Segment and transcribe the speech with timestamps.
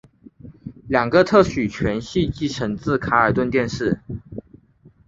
[0.87, 4.01] 两个特许权系继承自卡尔顿电视。